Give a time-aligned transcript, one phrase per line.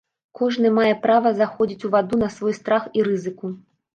[0.37, 3.53] Кожны мае права заходзіць у ваду на свой страх і рызыку.